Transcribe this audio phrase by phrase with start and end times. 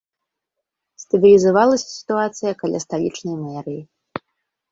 [1.03, 3.81] Стабілізавалася сітуацыя каля сталічнай мэрыі.